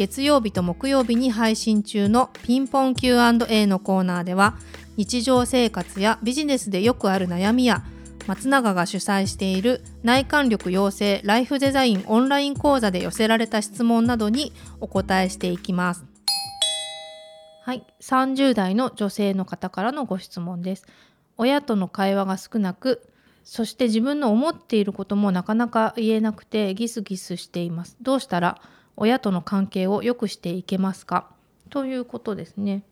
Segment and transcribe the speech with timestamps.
[0.00, 4.56] 月曜日と木曜日に配信中のピンポン Q&A のコーナーでは
[4.96, 7.84] 日常生活やビジネスでよくある悩みや
[8.26, 16.06] 松永が主催している内観力養成ライフデザインオンライン講座で寄せられた質問などにお答えしていきます。
[17.64, 20.86] はい、30代の女性の方からのご質問です。
[21.36, 23.06] 親との会話が少なく、
[23.44, 27.98] そして自分の思っていることもなかなか言えなくてギスギスしています。
[28.00, 28.62] どうしたら
[28.96, 31.30] 親との関係を良くしていけますか？
[31.70, 32.82] ということですね。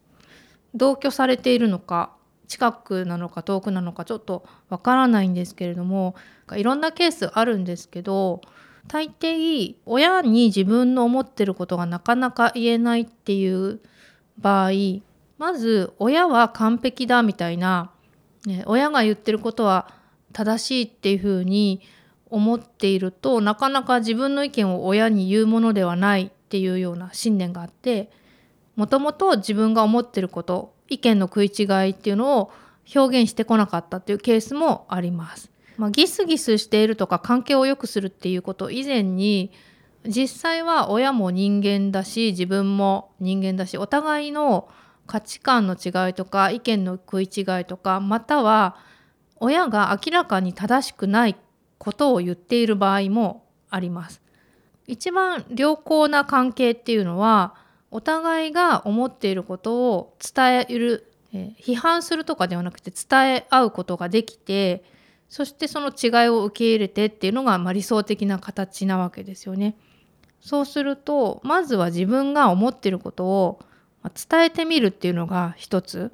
[0.75, 2.13] 同居されているのか
[2.47, 6.15] 近くなのか遠くなのかちょっとわからないんですけれども
[6.53, 8.41] いろんなケースあるんですけど
[8.87, 13.81] 大抵親に自分の思ってることがなかなか言えないっていう
[14.39, 14.71] 場合
[15.37, 17.91] まず親は完璧だみたいな、
[18.47, 19.93] ね、親が言ってることは
[20.33, 21.83] 正しいっていうふうに
[22.31, 28.11] 思っているとなかなか自分の意見を親に言うものではないっていうような信念があって
[28.77, 32.53] もともと自分が思ってること意見の食い違いっていうのを
[32.95, 35.51] 表現してこなかったっていうケースもあります。
[35.77, 39.53] まあ、ギスギスしているとか関係を良くするっていうこと以前に
[40.07, 44.69] 実際は親も人間だし自分も人間だしお互いの
[45.07, 48.77] 価値観の違いとか意見の食い違いとかまたは
[49.37, 51.37] 親が明らかに正しくない
[51.79, 54.21] ことを言っている場合もあります。
[54.87, 57.55] 一番良好な関係っていうのは
[57.91, 64.83] お互いが思っていることを伝える、え批判するとかではなくて伝え合うことができて
[65.29, 69.77] そしてその違いを受け入れてっていうのが、まあ、理想的な形なわけですよね。
[70.41, 73.61] そうするとまずは自分が思っていることを
[74.31, 76.13] 伝えてみるっていうのが一つ。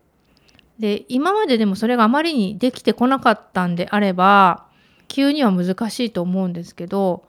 [0.79, 4.64] で今まででもそれがあまりにできてこなかったんであれば
[5.09, 7.25] 急には難しいと思うんですけど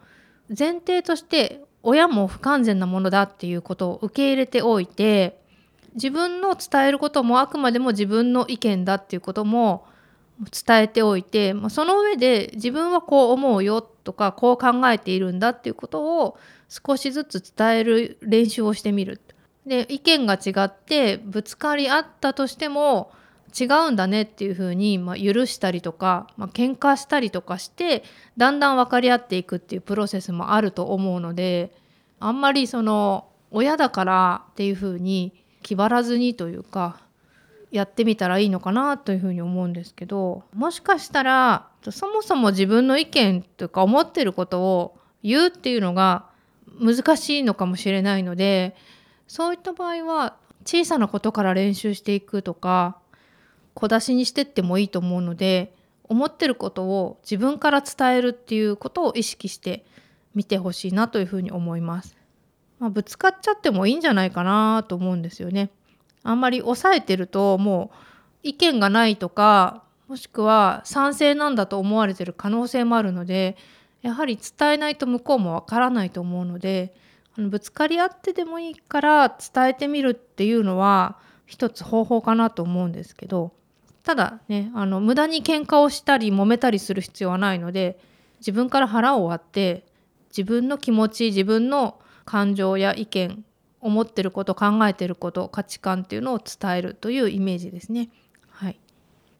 [0.49, 5.39] 前提として親も不完全なものだっていうことを受け入れておいて
[5.93, 9.85] 自分の伝えることもあくまでも自分の意見だっていうことも
[10.51, 16.37] 伝えておいてその上で自分はこう思うよとかこう考えているんだっていうことを
[16.67, 19.21] 少しずつ伝える練習をしてみる。
[19.65, 23.11] で意見が違ってぶつかり合ったとしても
[23.57, 28.03] 違うんだねっていうふうに、まあ、許したりとか、まあ、喧嘩したりとかして
[28.35, 31.71] だんだん分かり合っていくっていうプロセスもあると思うので
[32.19, 35.31] あんまりその親だからっていうふうに
[35.63, 36.99] 気張らずにというか
[37.71, 46.25] やってみたらいいのかなというふうに思うんですけどもしかしたらそもそも自分の意見とか思ってることを言うっていうのが
[46.79, 48.75] 難しいのかもしれないので
[49.27, 52.97] そういった場合は小さなことから練習していくとか
[53.75, 55.75] 小出しにしてってもいいと思うので
[56.05, 59.85] 思ってることを自分から伝えるっていうことを意識して
[60.33, 62.15] 見てほしいなというふうに思います。
[62.79, 65.69] まあ、ぶつかっちゃってもいいんじゃないかなと思うんですよね。
[66.23, 67.95] あんまり抑えてるともう
[68.43, 73.57] 意見がないとかもしくは賛成なんだと思われてる可能性もあるので
[74.01, 76.95] やはり伝えないと向こうもわからないと思うので
[77.37, 83.51] あのぶつかり合ってでもいいから伝えてみるっていうのは一つ方法かなと思うんですけど
[84.05, 87.99] ただねあの無駄に喧嘩をしたり揉めたりする必要はないので
[88.39, 89.83] 自分から腹を割って
[90.29, 93.43] 自分の気持ち自分の感情や意見
[93.81, 98.09] 思ってること考えてること価値観っていうのを伝えるというイメージですね。
[98.49, 98.79] はい、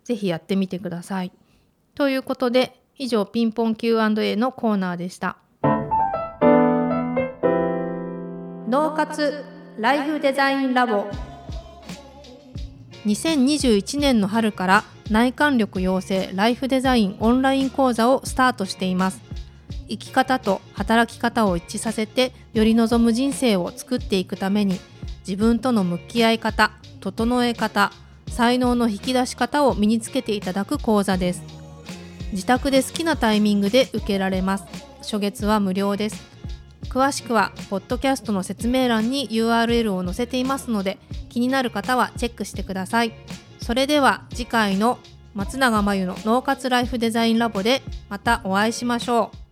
[0.03, 1.31] ぜひやってみてください。
[1.93, 5.37] ということで以上ピンポン Q&A のコーナーでした。
[8.67, 9.43] 脳活
[9.77, 11.07] ライフデザインラボ
[13.05, 19.21] 2021年の春から内観力養成ライフデザインオンライン講座をスタートしています。
[19.87, 24.79] 生き方と働き方を一致させてより望む人生を作っていくために
[25.19, 27.91] 自分との向き合い方整え方
[28.27, 31.43] 才能の引き出し方を身につけていただく講座です。
[32.31, 34.65] 自宅で好きなタイミングで受けられます。
[35.03, 36.35] 初月は無料です。
[36.89, 40.97] 詳しくはポッドキャストの説明欄に URL を載せていますので
[41.35, 43.11] 気になる方はチェックしてください。
[43.61, 44.99] それでは次回の
[45.33, 49.44] 松永真由の脳活ライフデザインラボでまたお会いしましょう。